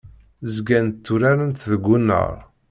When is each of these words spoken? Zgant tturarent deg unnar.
Zgant 0.53 0.95
tturarent 1.03 1.65
deg 1.71 1.83
unnar. 1.95 2.33